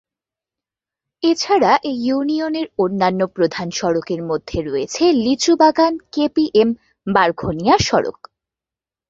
এছাড়া 1.23 1.79
এ 1.83 1.91
ইউনিয়নের 2.05 2.67
অন্যান্য 2.77 3.27
প্রধান 3.35 3.71
সড়কের 3.71 4.23
মধ্যে 4.23 4.61
রয়েছে 4.61 5.03
লিচুবাগান-কেপিএম-বারঘোনিয়া 5.23 7.75
সড়ক। 7.87 8.19